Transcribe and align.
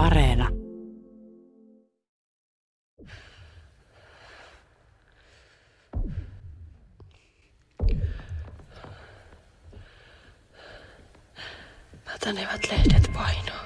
Areena. 0.00 0.48
Mätänevät 12.06 12.70
lehdet 12.70 13.12
painoo. 13.12 13.59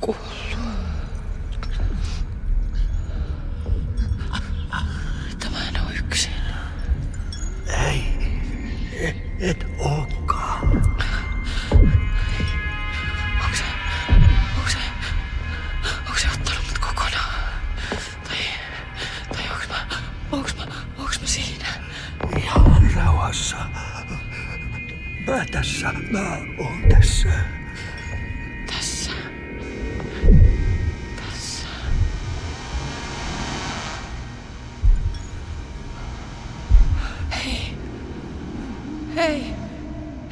Kuollut. 0.00 0.58
Että 5.32 5.50
mä 5.50 5.68
en 5.68 5.80
oo 5.80 5.90
yksin. 5.98 6.32
Ei, 7.86 8.02
et 9.40 9.67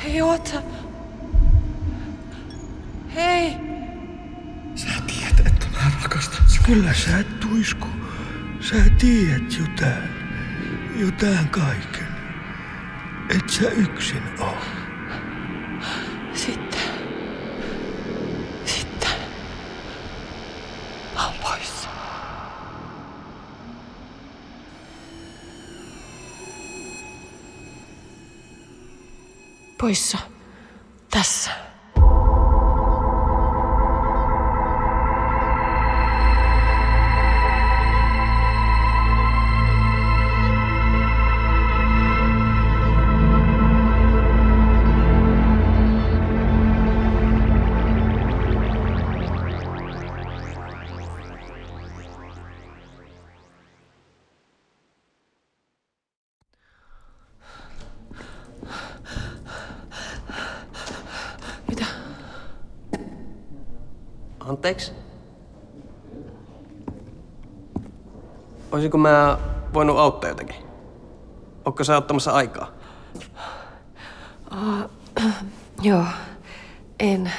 Hei, 0.07 0.23
oot 0.23 0.47
sä? 0.47 0.63
Hei. 3.15 3.57
Sä 4.75 4.89
tiedät, 5.07 5.47
että 5.47 5.67
mä 5.73 5.91
rakastan 6.03 6.49
sua. 6.49 6.67
Kyllä 6.67 6.95
sä 6.95 7.19
et 7.19 7.41
tuisku. 7.41 7.87
Sä 8.61 8.77
tiedät 8.99 9.59
jotain. 9.59 10.09
Jotain 10.97 11.49
kaiken. 11.49 12.07
Et 13.29 13.49
sä 13.51 13.69
yksin 13.71 14.23
oo. 14.41 14.57
Sitten. 16.35 16.81
Sitten. 18.65 19.11
Mä 21.15 21.27
oon 21.27 21.35
poissa. 21.43 21.89
Poissa. 29.87 30.36
Anteeksi? 64.67 64.93
Oisinko 68.73 68.99
mä 68.99 69.39
voinut 69.75 69.99
auttaa 69.99 70.31
jotenkin? 70.31 70.57
Onko 71.65 71.85
sä 71.85 71.97
ottamassa 71.97 72.33
aikaa? 72.33 72.71
Joo. 75.83 76.05
En. 77.01 77.33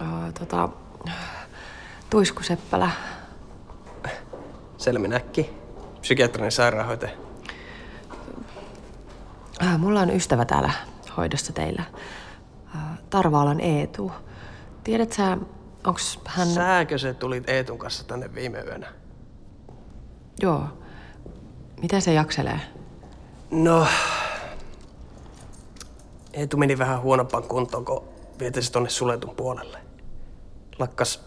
Uh, 0.00 0.32
tota... 0.38 0.68
Tuisku 2.10 2.42
Seppälä. 2.42 2.90
Selminäkki. 4.78 5.50
Psykiatrinen 6.00 6.52
sairaanhoitaja. 6.52 7.12
Uh, 9.62 9.78
mulla 9.78 10.00
on 10.00 10.10
ystävä 10.10 10.44
täällä 10.44 10.72
hoidossa 11.16 11.52
teillä. 11.52 11.82
Uh, 12.74 12.80
Tarvaalan 13.10 13.60
Eetu. 13.60 14.12
Tiedät 14.84 15.12
sä, 15.12 15.38
onks 15.86 16.18
hän... 16.24 16.48
Sääkö 16.48 16.98
se 16.98 17.14
tulit 17.14 17.48
Eetun 17.48 17.78
kanssa 17.78 18.04
tänne 18.04 18.34
viime 18.34 18.58
yönä? 18.58 18.92
Joo. 20.42 20.64
Miten 21.82 22.02
se 22.02 22.12
jakselee? 22.12 22.60
No... 23.50 23.86
Eetu 26.32 26.56
meni 26.56 26.78
vähän 26.78 27.00
huonompaan 27.00 27.42
kuntoon, 27.42 27.84
kun 27.84 28.04
vietesi 28.38 28.72
tonne 28.72 28.88
suletun 28.90 29.36
puolelle. 29.36 29.78
Lakkas 30.78 31.24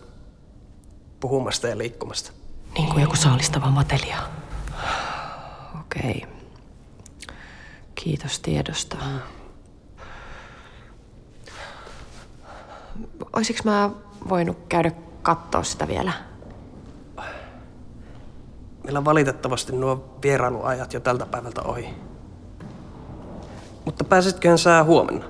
puhumasta 1.20 1.68
ja 1.68 1.78
liikkumasta. 1.78 2.31
Niin 2.78 2.90
kuin 2.90 3.02
joku 3.02 3.16
saalistava 3.16 3.72
matelia. 3.72 4.18
Okei. 5.80 6.25
Kiitos 7.96 8.40
tiedosta. 8.40 8.97
Oisiks 13.34 13.64
mä 13.64 13.90
voinut 14.29 14.57
käydä 14.69 14.91
kattoo 15.22 15.63
sitä 15.63 15.88
vielä? 15.88 16.13
Meillä 18.84 19.00
on 19.00 19.06
valitettavasti 19.06 19.72
nuo 19.72 20.17
vierailuajat 20.23 20.94
jo 20.94 21.00
tältä 21.00 21.25
päivältä 21.25 21.61
ohi. 21.61 21.89
Mutta 23.85 24.03
pääsitköhän 24.03 24.57
sä 24.57 24.84
huomenna? 24.84 25.25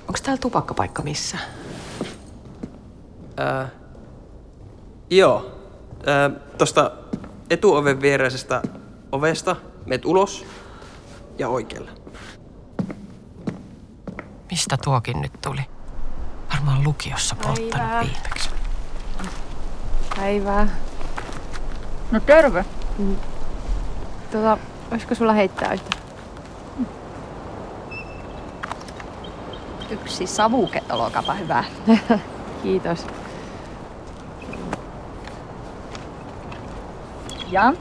Onko 0.00 0.18
täällä 0.22 0.40
tupakkapaikka 0.40 1.02
missä? 1.02 1.38
Ää, 3.36 3.68
joo. 5.10 5.60
Ää, 6.06 6.30
tosta 6.58 6.90
etuoven 7.50 8.00
viereisestä 8.00 8.62
ovesta 9.12 9.56
meet 9.86 10.04
ulos 10.04 10.44
ja 11.38 11.48
oikealle. 11.48 12.01
Mistä 14.72 14.84
tuokin 14.84 15.20
nyt 15.20 15.32
tuli? 15.40 15.60
Varmaan 16.52 16.84
lukiossa 16.84 17.36
polttanut 17.36 17.70
Päivää. 17.70 18.00
viimeksi. 18.00 18.50
Päivää. 20.16 20.68
No 22.10 22.20
terve. 22.20 22.64
Tota, 24.32 24.58
olisiko 24.90 25.14
sulla 25.14 25.32
heittää 25.32 25.72
yhtä? 25.72 25.96
Yksi 29.90 30.26
savuke, 30.26 30.82
olkapa 30.90 31.34
hyvä. 31.34 31.64
Kiitos. 32.62 33.06
Ja 37.48 37.74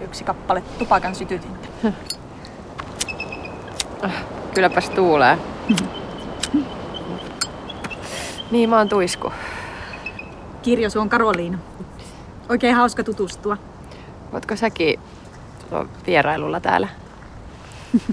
yksi 0.00 0.24
kappale 0.24 0.60
tupakan 0.78 1.14
sytytintä. 1.14 1.68
Kylläpäs 4.54 4.90
tuulee. 4.90 5.51
Niin, 8.50 8.70
mä 8.70 8.78
oon 8.78 8.88
tuisku. 8.88 9.32
Kirjosu 10.62 11.00
on 11.00 11.08
Karoliina. 11.08 11.58
Oikein 12.48 12.74
hauska 12.74 13.04
tutustua. 13.04 13.56
Ootko 14.32 14.56
säkin 14.56 15.00
vierailulla 16.06 16.60
täällä? 16.60 16.88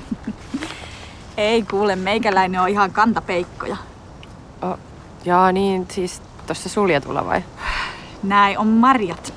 Ei 1.38 1.63
kuule, 1.63 1.95
meikäläinen 1.95 2.61
on 2.61 2.69
ihan 2.69 2.91
kantapeikkoja. 2.91 3.77
Oh, 4.61 4.77
jaa, 5.25 5.51
niin 5.51 5.88
siis 5.91 6.21
tuossa 6.47 6.69
suljetulla 6.69 7.25
vai? 7.25 7.44
Näin 8.23 8.57
on 8.57 8.67
Marjat. 8.67 9.33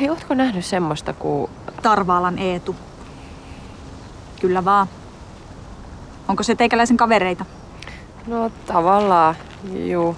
Hei, 0.00 0.10
ootko 0.10 0.34
nähnyt 0.34 0.64
semmoista 0.64 1.12
kuin... 1.12 1.50
Tarvaalan 1.82 2.38
Eetu. 2.38 2.76
Kyllä 4.40 4.64
vaan. 4.64 4.86
Onko 6.32 6.42
se 6.42 6.54
teikäläisen 6.54 6.96
kavereita? 6.96 7.44
No 8.26 8.50
tavallaan, 8.66 9.34
juu. 9.72 10.16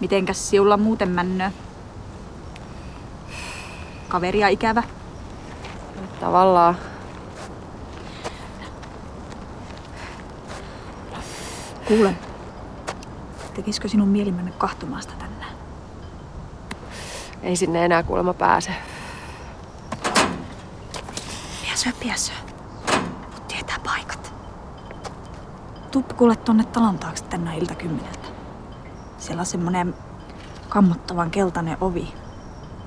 Mitenkäs 0.00 0.50
siulla 0.50 0.76
muuten 0.76 1.08
männö? 1.08 1.50
Kaveria 4.08 4.48
ikävä? 4.48 4.82
Tavallaan. 6.20 6.76
Kuule, 11.88 12.14
tekisikö 13.54 13.88
sinun 13.88 14.08
mieli 14.08 14.32
mennä 14.32 14.50
kahtomaan 14.58 15.02
sitä 15.02 15.14
tänään? 15.18 15.52
Ei 17.42 17.56
sinne 17.56 17.84
enää 17.84 18.02
kuulemma 18.02 18.34
pääse. 18.34 18.70
Piäsö, 21.62 21.90
piäsö. 22.00 22.45
Tietää 23.76 23.94
paikat. 23.94 24.32
Tuppi 25.90 26.14
kuule 26.14 26.36
tonne 26.36 26.64
talon 26.64 26.98
taakse 26.98 27.24
tänään 27.24 27.58
ilta 27.58 27.74
kymmeneltä. 27.74 28.28
Siellä 29.18 29.40
on 29.40 29.46
semmonen 29.46 29.94
kammottavan 30.68 31.30
keltainen 31.30 31.76
ovi. 31.80 32.14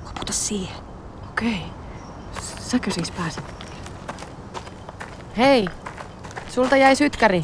Koputa 0.03 0.33
siihen. 0.33 0.75
Okei. 1.29 1.65
Säkö 2.59 2.91
siis 2.91 3.11
pääset? 3.11 3.43
Hei! 5.37 5.67
Sulta 6.49 6.77
jäi 6.77 6.95
sytkäri. 6.95 7.41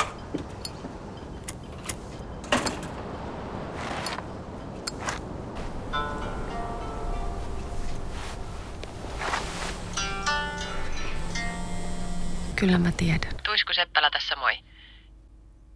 Kyllä 12.66 12.78
mä 12.78 12.92
tiedän. 12.92 13.32
Tuisku 13.44 13.74
Seppälä 13.74 14.10
tässä 14.12 14.36
moi. 14.36 14.60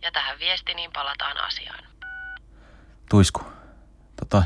Jätähän 0.02 0.40
viesti, 0.40 0.74
niin 0.74 0.92
palataan 0.94 1.38
asiaan. 1.38 1.84
Tuisku, 3.10 3.42
tota, 4.16 4.44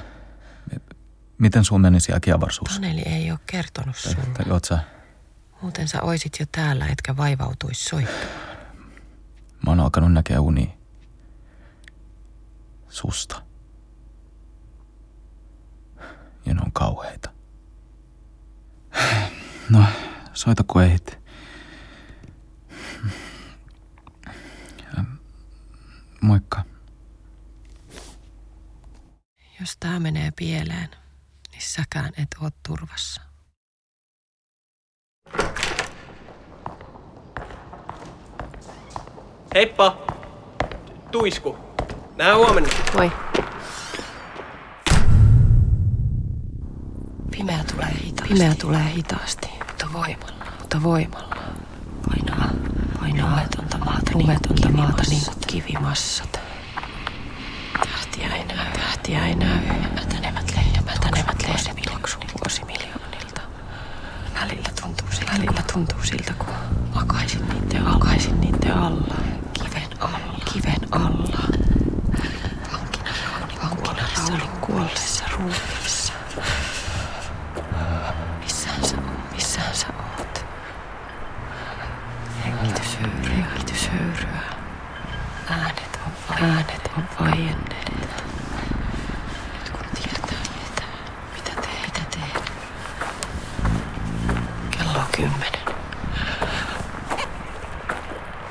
miten 1.38 1.64
sun 1.66 1.82
meni 1.82 2.00
siellä 2.00 2.20
kiavarsuussa? 2.20 2.82
Taneli 2.82 3.02
ei 3.06 3.32
ole 3.32 3.40
kertonut 3.46 3.96
Tai, 4.04 4.12
sulle. 4.14 4.28
tai 4.38 4.52
oot 4.52 4.66
sä, 4.66 4.80
Muuten 5.62 5.88
sä 5.88 6.02
oisit 6.02 6.40
jo 6.40 6.46
täällä, 6.52 6.88
etkä 6.88 7.18
vaivautuisi 7.18 7.84
soittamaan. 7.84 8.28
mä 9.66 9.72
oon 9.72 9.80
alkanut 9.80 10.14
näkeä 10.14 10.42
uni 10.42 10.78
susta. 12.90 13.42
Ja 16.46 16.54
ne 16.54 16.62
on 16.66 16.72
kauheita. 16.72 17.30
No, 19.70 19.84
soita 20.34 20.64
kun 20.68 20.84
ehdit. 20.84 21.23
Moikka. 26.24 26.64
Jos 29.60 29.78
tää 29.80 30.00
menee 30.00 30.32
pieleen, 30.36 30.90
niin 31.52 31.62
säkään 31.62 32.12
et 32.18 32.28
oo 32.42 32.50
turvassa. 32.68 33.22
Heippa! 39.56 39.98
Tuisku. 41.12 41.58
Nää 42.16 42.36
huomenna. 42.36 42.70
Moi. 42.94 43.12
Pimeä 47.32 47.64
tulee 47.72 47.94
hitaasti. 48.06 48.34
Pimeä 48.34 48.56
tulee 48.62 48.94
hitaasti. 48.96 49.48
Mutta 49.68 49.90
voimalla. 49.94 50.54
Mutta 50.60 50.84
voimalla. 50.84 51.36
Painaa. 52.10 52.50
Painaa. 53.00 53.42
Maata. 53.86 54.12
Lumetonta 54.14 54.68
niin 54.68 54.76
maata 54.76 55.04
niin 55.10 55.26
kuin 55.26 55.38
kivimassat. 55.48 56.40
Tähtiä 57.80 58.36
ei 58.36 58.46
näy. 58.46 58.66
Tähtiä 58.74 59.26
ei 59.26 59.36
näy. 59.36 59.58
Mätänevät 59.96 60.52
lehdet. 60.56 60.86
Mätänevät 60.86 61.44
lehdet 61.44 61.82
tuoksuu 61.88 62.22
vuosimiljoonilta. 62.40 63.42
Välillä 64.42 64.70
tuntuu 64.82 65.08
siltä. 65.12 65.32
Välillä 65.34 65.64
tuntuu 65.74 66.04
siltä, 66.04 66.34
kun 66.34 66.54
makaisin 66.96 67.42
niiden. 67.50 67.84
Makaisin 67.84 68.42
niiden 68.42 68.78
alla. 68.78 69.16
Kiven 69.54 69.90
alla. 70.00 70.20
Kiven 70.54 70.88
alla. 70.92 71.23
Äänet 85.54 86.00
on, 86.06 86.12
äänet 86.44 86.92
on 86.98 87.04
kun 89.72 89.86
tietää, 89.96 90.40
mitä, 90.64 90.84
mitä. 91.36 91.52
Kello 94.72 95.04
kymmenen. 95.12 95.64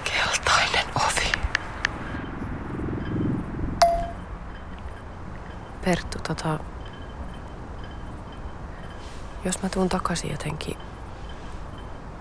Keltainen. 0.05 0.87
Perttu, 5.85 6.19
tota... 6.19 6.59
Jos 9.45 9.63
mä 9.63 9.69
tuun 9.69 9.89
takaisin 9.89 10.31
jotenkin 10.31 10.77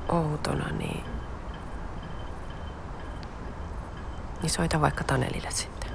outona, 0.10 0.68
niin... 0.70 1.11
Niin 4.52 4.56
soita 4.56 4.82
vaikka 4.82 5.04
Tanelille 5.04 5.52
sitten. 5.52 5.92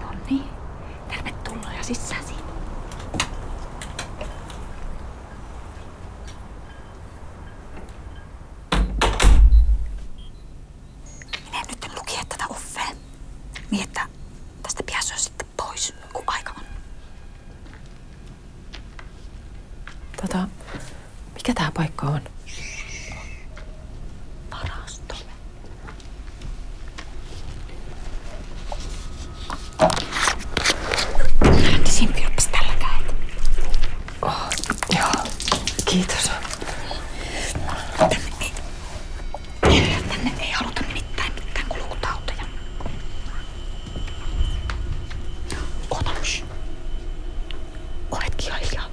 No 0.00 0.12
niin, 0.30 0.44
tervetuloa 1.08 1.72
ja 1.76 1.82
sisääsi. 1.82 2.34
Minä 11.44 11.62
nyt 11.68 11.86
lukia 11.96 12.22
tätä 12.28 12.44
offea. 12.48 12.82
Niin, 13.70 13.84
että 13.84 14.06
tästä 14.62 14.82
pääsee 14.92 15.18
sitten 15.18 15.46
pois, 15.56 15.94
kun 16.12 16.24
aika 16.26 16.54
on. 16.58 16.64
Tota, 20.20 20.48
mikä 21.34 21.54
tää 21.54 21.70
paikka 21.74 22.06
on? 22.06 22.20
Varasto. 24.50 25.14
Lähtisin 31.72 32.14
vilppis 32.14 32.46
tälläkään. 32.48 33.04
Oh, 34.22 34.48
joo, 34.98 35.24
kiitos. 35.92 36.30
Tänne 37.98 38.16
ei, 39.70 40.02
tänne 40.08 40.32
ei 40.40 40.50
haluta 40.50 40.80
nimittäin 40.88 41.32
mitään 41.34 41.66
kulkutauteja. 41.68 42.44
Oota, 45.90 46.10
shh. 46.24 46.44
Oletkin 48.10 48.46
ihan 48.46 48.60
hiljaa. 48.60 48.86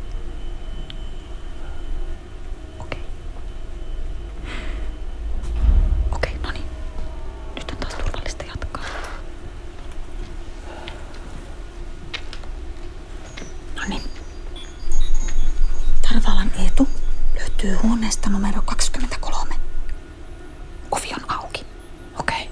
Okei. 2.79 3.01
Okei, 6.11 6.33
no 6.43 6.51
niin. 6.51 6.65
Nyt 7.55 7.71
on 7.71 7.77
taas 7.77 7.93
turvallista 7.93 8.43
jatkaa. 8.43 8.83
No 13.75 13.81
niin. 13.87 14.01
Tarvalan 16.01 16.51
Eetu 16.59 16.87
löytyy 17.39 17.75
huoneesta 17.75 18.29
numero 18.29 18.61
23. 18.61 19.55
Ovi 20.91 21.09
on 21.13 21.31
auki. 21.31 21.65
Okei. 22.19 22.41
Okay. 22.43 22.47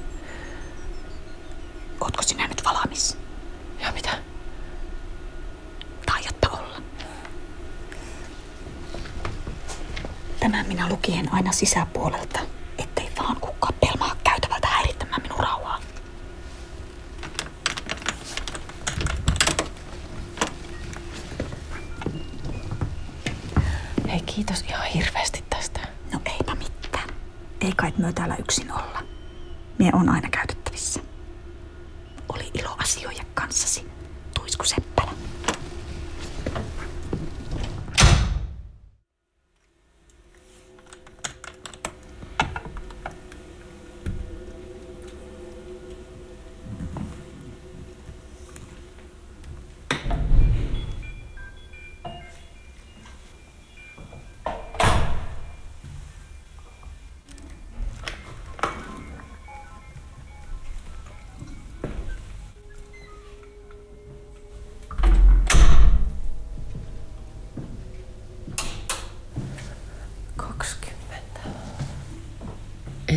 Ootko 2.17 2.29
sinä 2.29 2.47
nyt 2.47 2.63
valmis? 2.65 3.17
Ja 3.79 3.91
mitä? 3.91 4.09
Taidatta 6.05 6.49
olla. 6.49 6.81
Tämän 10.39 10.67
minä 10.67 10.89
lukien 10.89 11.33
aina 11.33 11.51
sisäpuolelta, 11.51 12.39
ettei 12.77 13.09
vaan 13.17 13.35
kukaan 13.41 13.73
pelmaa 13.73 14.15
käytävältä 14.23 14.67
häirittämään 14.67 15.21
minun 15.21 15.39
rauhaa. 15.39 15.79
Hei, 24.11 24.21
kiitos 24.21 24.61
ihan 24.61 24.87
hirveästi 24.87 25.43
tästä. 25.49 25.79
No 26.13 26.19
eipä 26.25 26.55
mitään. 26.55 27.09
Ei 27.61 27.71
kai 27.75 27.93
myö 27.97 28.13
täällä 28.13 28.35
yksin 28.35 28.71
olla. 28.71 29.03
Mie 29.79 29.91
on 29.93 30.09
aina 30.09 30.29
käytettävissä. 30.29 30.46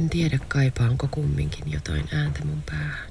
En 0.00 0.10
tiedä 0.10 0.38
kaipaanko 0.48 1.08
kumminkin 1.10 1.72
jotain 1.72 2.08
ääntä 2.12 2.44
mun 2.44 2.62
päähän. 2.62 3.10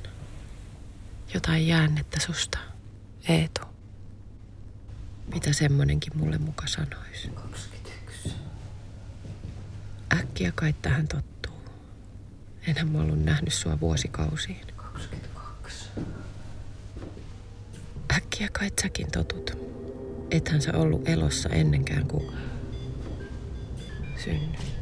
Jotain 1.33 1.67
jäännettä 1.67 2.19
susta, 2.19 2.57
Eetu. 3.27 3.61
Mitä 5.33 5.53
semmonenkin 5.53 6.17
mulle 6.17 6.37
muka 6.37 6.67
sanois? 6.67 7.29
21. 7.35 8.33
Äkkiä 10.19 10.51
kai 10.55 10.73
tähän 10.81 11.07
tottuu. 11.07 11.63
Enhän 12.67 12.89
mä 12.89 13.01
ollut 13.01 13.23
nähnyt 13.23 13.53
sua 13.53 13.79
vuosikausiin. 13.79 14.67
22. 14.75 15.89
Äkkiä 18.15 18.49
kai 18.51 18.71
säkin 18.81 19.11
totut. 19.11 19.57
Ethän 20.31 20.61
sä 20.61 20.71
ollut 20.73 21.09
elossa 21.09 21.49
ennenkään 21.49 22.07
kuin 22.07 22.33
synnyit. 24.23 24.78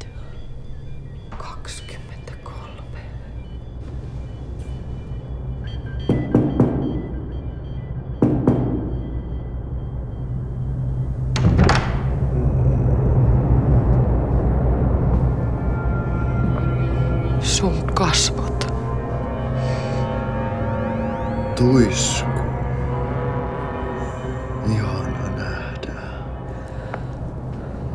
Ihana 24.72 25.30
nähdä. 25.36 25.92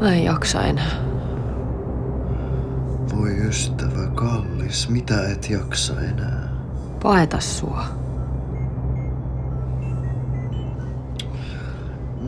Mä 0.01 0.13
en 0.13 0.23
jaksa 0.23 0.61
enää. 0.63 0.91
Voi 3.15 3.31
ystävä 3.47 4.07
kallis, 4.15 4.89
mitä 4.89 5.27
et 5.31 5.49
jaksa 5.49 6.01
enää? 6.01 6.49
Paeta 7.03 7.39
sua. 7.39 7.83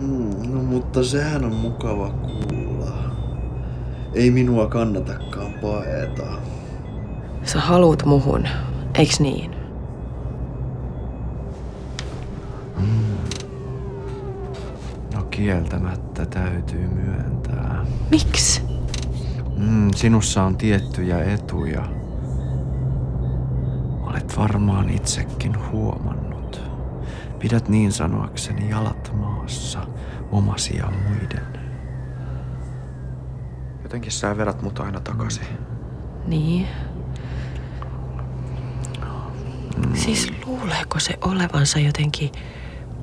Mm, 0.01 0.53
no 0.53 0.63
mutta 0.63 1.03
sehän 1.03 1.45
on 1.45 1.55
mukava 1.55 2.09
kuulla. 2.09 2.91
Ei 4.13 4.31
minua 4.31 4.67
kannatakaan 4.67 5.53
paeta. 5.61 6.23
Sä 7.43 7.59
haluut 7.59 8.05
muhun, 8.05 8.47
eiks 8.93 9.19
niin? 9.19 9.44
Kieltämättä 15.45 16.25
täytyy 16.25 16.87
myöntää. 16.87 17.85
Miks? 18.11 18.61
Mm, 19.57 19.91
sinussa 19.95 20.43
on 20.43 20.57
tiettyjä 20.57 21.23
etuja. 21.23 21.85
Olet 24.01 24.37
varmaan 24.37 24.89
itsekin 24.89 25.71
huomannut. 25.71 26.61
Pidät 27.39 27.69
niin 27.69 27.91
sanoakseni 27.91 28.69
jalat 28.69 29.11
maassa, 29.15 29.87
omasi 30.31 30.77
ja 30.77 30.91
muiden. 30.91 31.59
Jotenkin 33.83 34.11
sä 34.11 34.37
vedät 34.37 34.61
mut 34.61 34.79
aina 34.79 34.99
takaisin. 34.99 35.47
Niin. 36.27 36.67
Siis 39.93 40.31
luuleeko 40.45 40.99
se 40.99 41.17
olevansa 41.21 41.79
jotenkin 41.79 42.31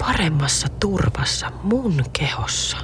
paremmassa 0.06 0.68
turvassa 0.80 1.52
mun 1.62 2.04
kehossa? 2.18 2.76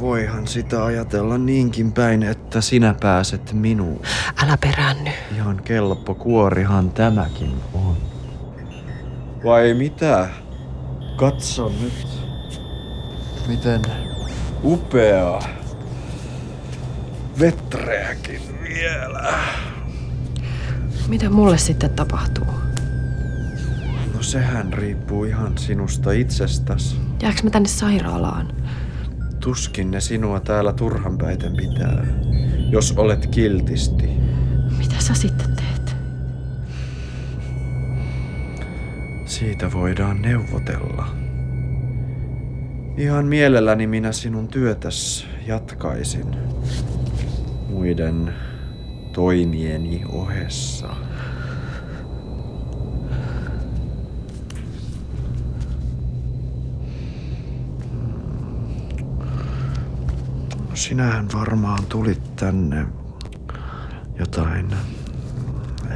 Voihan 0.00 0.46
sitä 0.46 0.84
ajatella 0.84 1.38
niinkin 1.38 1.92
päin, 1.92 2.22
että 2.22 2.60
sinä 2.60 2.94
pääset 3.00 3.52
minuun. 3.52 4.02
Älä 4.42 4.58
peräänny. 4.60 5.10
Ihan 5.36 5.62
kelpo 5.64 6.14
kuorihan 6.14 6.90
tämäkin 6.90 7.54
on. 7.74 7.96
Vai 9.44 9.74
mitä? 9.74 10.28
Katso 11.16 11.72
nyt. 11.80 12.06
Miten 13.48 13.80
upeaa. 14.64 15.42
Vetreäkin 17.40 18.42
vielä. 18.62 19.34
Mitä 21.08 21.30
mulle 21.30 21.58
sitten 21.58 21.90
tapahtuu? 21.90 22.69
No 24.20 24.24
sehän 24.24 24.72
riippuu 24.72 25.24
ihan 25.24 25.58
sinusta 25.58 26.12
itsestäsi. 26.12 26.96
Jääks 27.22 27.42
mä 27.42 27.50
tänne 27.50 27.68
sairaalaan? 27.68 28.52
Tuskin 29.40 29.90
ne 29.90 30.00
sinua 30.00 30.40
täällä 30.40 30.72
turhan 30.72 31.18
päiten 31.18 31.56
pitää, 31.56 32.06
jos 32.70 32.92
olet 32.96 33.26
kiltisti. 33.26 34.06
Mitä 34.78 34.94
sä 34.98 35.14
sitten 35.14 35.56
teet? 35.56 35.96
Siitä 39.24 39.72
voidaan 39.72 40.22
neuvotella. 40.22 41.08
Ihan 42.96 43.26
mielelläni 43.26 43.86
minä 43.86 44.12
sinun 44.12 44.48
työtäs 44.48 45.26
jatkaisin. 45.46 46.36
Muiden 47.68 48.34
toimieni 49.12 50.02
ohessa. 50.08 50.88
No 60.69 60.69
sinähän 60.80 61.28
varmaan 61.32 61.86
tulit 61.86 62.36
tänne 62.36 62.86
jotain 64.18 64.76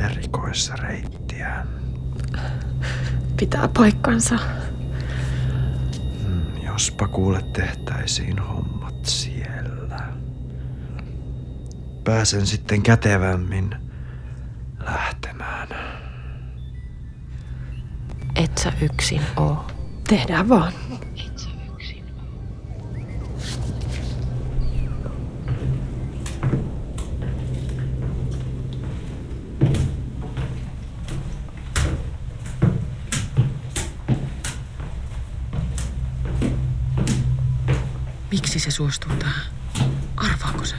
erikoisreittiä. 0.05 1.67
Pitää 3.39 3.69
paikkansa. 3.69 4.39
Jospa 6.67 7.09
kuule 7.09 7.43
tehtäisiin 7.53 8.39
hommat 8.39 9.05
siellä. 9.05 10.13
Pääsen 12.05 12.47
sitten 12.47 12.83
kätevämmin 12.83 13.77
lähtemään. 14.85 15.69
Et 18.37 18.59
sä 18.59 18.73
yksin 18.81 19.23
oo. 19.37 19.67
Tehdään 20.09 20.49
vaan. 20.49 20.73
Miksi 38.35 38.59
se 38.59 38.71
suostuu 38.71 39.13
tähän? 39.19 39.45
Arvaako 40.17 40.65
se? 40.65 40.75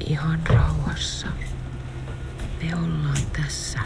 Ihan 0.00 0.40
rauhassa. 0.46 1.26
Me 2.62 2.76
ollaan 2.76 3.16
tässä. 3.32 3.80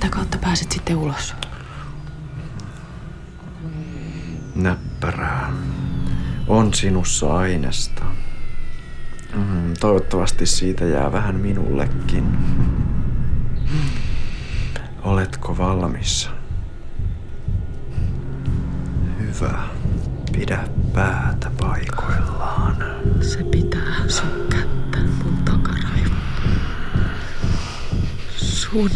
Tätä 0.00 0.08
kautta 0.16 0.38
pääset 0.38 0.72
sitten 0.72 0.96
ulos. 0.96 1.34
Näppärää. 4.54 5.52
On 6.48 6.74
sinussa 6.74 7.36
ainesta. 7.36 8.04
Mm, 9.34 9.74
toivottavasti 9.80 10.46
siitä 10.46 10.84
jää 10.84 11.12
vähän 11.12 11.34
minullekin. 11.34 12.38
Oletko 15.02 15.58
valmis? 15.58 16.30
Hyvä. 19.20 19.58
Pidä 20.32 20.68
päätä 20.94 21.50
paikoillaan. 21.60 22.76
Se 23.20 23.44
pitää 23.44 24.08
sun 24.08 24.46
kättä 24.50 24.98
mun 25.24 25.36
takaraivon. 25.44 26.16
Sun. 28.36 28.90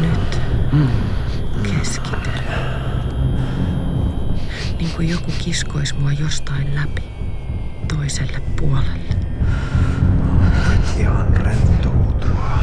Nyt 0.00 0.40
keskity. 1.62 2.30
Niin 4.78 4.85
kuin 4.96 5.08
joku 5.08 5.32
kiskois 5.44 5.98
mua 5.98 6.12
jostain 6.12 6.74
läpi 6.74 7.02
toiselle 7.88 8.42
puolelle. 8.60 9.16
Ihan 10.98 11.36
rentoutua. 11.36 12.58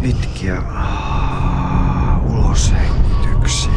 pitkiä 0.00 0.58
ah, 0.58 2.24
uloshengityksiä. 2.24 3.70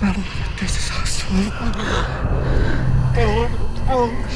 Mä 0.00 0.06
luulen, 0.06 0.30
ettei 0.50 0.68
se 0.68 0.80
saa 0.80 1.06
sua. 1.06 1.36
Mä 3.86 4.29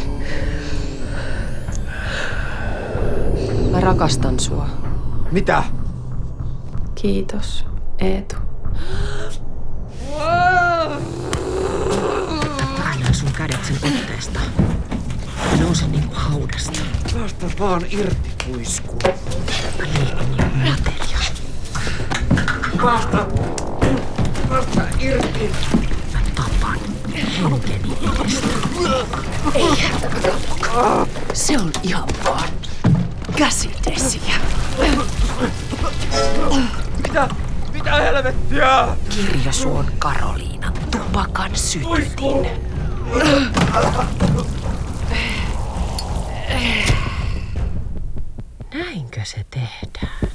rakastan 3.85 4.41
sua. 4.41 4.69
Mitä? 5.31 5.65
Kiitos, 6.95 7.67
Eetu. 7.99 8.37
Painaa 12.79 13.13
sun 13.13 13.33
kädet 13.33 13.65
sen 13.65 13.77
otteesta. 13.77 14.41
Nouse 15.61 15.87
niinku 15.87 16.15
haudasta. 16.15 16.81
Päästä 17.15 17.47
vaan 17.59 17.83
irti, 17.91 18.31
niinku 18.47 18.99
materia. 20.65 21.19
Päästä! 22.83 23.27
Päästä 24.49 24.89
irti! 24.99 25.51
Mä 26.13 26.21
tapan 26.35 26.79
henkeni 27.15 27.99
edestä. 28.21 28.49
Se 31.33 31.59
on 31.59 31.71
ihan 31.83 32.09
vaan 32.25 32.49
käsidesiä. 33.37 34.35
Mitä? 37.03 37.29
Mitä 37.73 37.95
helvettiä? 37.95 38.89
Kirjosuon 39.09 39.93
Karoliinan 39.99 40.73
tupakan 40.91 41.57
sytytin. 41.57 42.47
Näinkö 48.75 49.21
se 49.25 49.45
tehdään? 49.51 50.31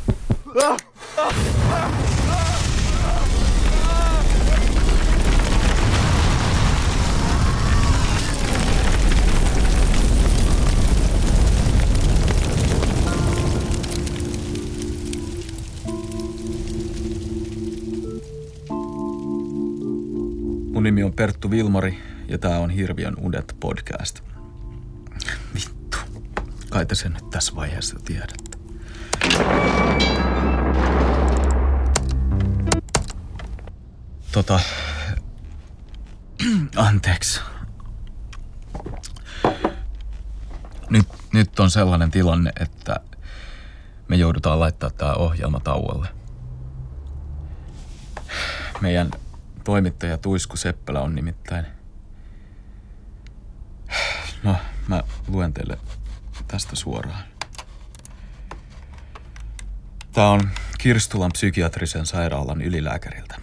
Vilmari 21.49 21.99
ja 22.27 22.37
tää 22.37 22.59
on 22.59 22.69
Hirviön 22.69 23.15
Udet 23.25 23.55
podcast. 23.59 24.19
Vittu. 25.53 25.97
Kai 26.69 26.85
te 26.85 26.95
sen 26.95 27.13
nyt 27.13 27.29
tässä 27.29 27.55
vaiheessa 27.55 27.99
tiedätte. 28.05 28.57
Tota... 34.31 34.59
Anteeksi. 36.75 37.41
Nyt, 40.89 41.07
nyt 41.33 41.59
on 41.59 41.71
sellainen 41.71 42.11
tilanne, 42.11 42.51
että 42.59 42.99
me 44.07 44.15
joudutaan 44.15 44.59
laittaa 44.59 44.89
tämä 44.89 45.13
ohjelma 45.13 45.59
tauolle. 45.59 46.07
Meidän 48.81 49.11
toimittaja 49.69 50.17
Tuisku 50.17 50.57
Seppälä 50.57 51.01
on 51.01 51.15
nimittäin... 51.15 51.65
No, 54.43 54.55
mä 54.87 55.03
luen 55.27 55.53
teille 55.53 55.77
tästä 56.47 56.75
suoraan. 56.75 57.23
Tää 60.11 60.29
on 60.29 60.49
Kirstulan 60.77 61.31
psykiatrisen 61.31 62.05
sairaalan 62.05 62.61
ylilääkäriltä. 62.61 63.35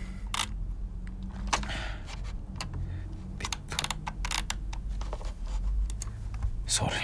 Vittu. 3.38 3.76
Sori. 6.66 7.00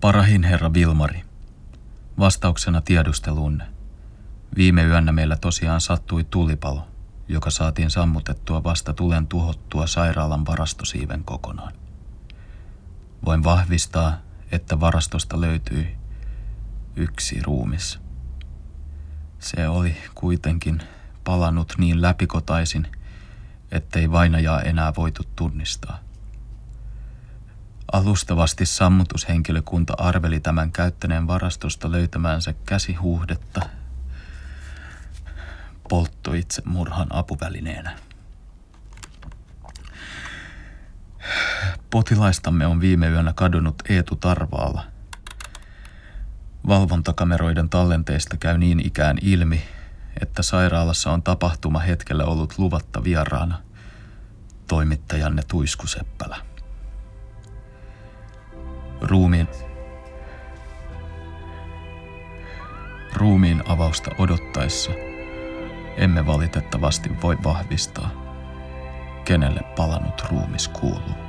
Parahin 0.00 0.44
herra 0.44 0.72
Vilmari. 0.72 1.24
Vastauksena 2.18 2.80
tiedusteluunne. 2.80 3.66
Viime 4.56 4.84
yönä 4.84 5.12
meillä 5.12 5.36
tosiaan 5.36 5.80
sattui 5.80 6.24
tulipalo, 6.24 6.88
joka 7.28 7.50
saatiin 7.50 7.90
sammutettua 7.90 8.64
vasta 8.64 8.92
tulen 8.92 9.26
tuhottua 9.26 9.86
sairaalan 9.86 10.46
varastosiiven 10.46 11.24
kokonaan. 11.24 11.72
Voin 13.24 13.44
vahvistaa, 13.44 14.18
että 14.52 14.80
varastosta 14.80 15.40
löytyi 15.40 15.96
yksi 16.96 17.40
ruumis. 17.42 18.00
Se 19.38 19.68
oli 19.68 19.96
kuitenkin 20.14 20.82
palannut 21.24 21.74
niin 21.78 22.02
läpikotaisin, 22.02 22.86
ettei 23.70 24.10
vainajaa 24.10 24.62
enää 24.62 24.92
voitu 24.96 25.22
tunnistaa. 25.36 25.98
Alustavasti 27.92 28.66
sammutushenkilökunta 28.66 29.94
arveli 29.98 30.40
tämän 30.40 30.72
käyttäneen 30.72 31.26
varastosta 31.26 31.92
löytämäänsä 31.92 32.54
käsihuuhdetta 32.66 33.60
poltto 35.88 36.34
itse 36.34 36.62
murhan 36.64 37.06
apuvälineenä. 37.10 37.98
Potilaistamme 41.90 42.66
on 42.66 42.80
viime 42.80 43.08
yönä 43.08 43.32
kadonnut 43.32 43.82
Eetu 43.88 44.16
Tarvaala. 44.16 44.84
Valvontakameroiden 46.66 47.68
tallenteista 47.68 48.36
käy 48.36 48.58
niin 48.58 48.86
ikään 48.86 49.18
ilmi, 49.22 49.62
että 50.22 50.42
sairaalassa 50.42 51.12
on 51.12 51.22
tapahtuma 51.22 51.78
hetkellä 51.78 52.24
ollut 52.24 52.54
luvatta 52.58 53.04
vieraana 53.04 53.62
toimittajanne 54.68 55.42
Tuisku 55.48 55.86
Seppälä. 55.86 56.36
Ruumiin, 59.00 59.48
ruumiin 63.14 63.62
avausta 63.68 64.10
odottaessa 64.18 64.90
emme 65.98 66.26
valitettavasti 66.26 67.10
voi 67.22 67.38
vahvistaa, 67.44 68.10
kenelle 69.24 69.60
palannut 69.76 70.24
ruumis 70.30 70.68
kuuluu. 70.68 71.27